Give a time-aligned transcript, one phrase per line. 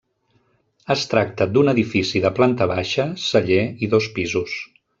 [0.93, 4.57] Es tracta d'un edifici de planta baixa, celler i dos pisos.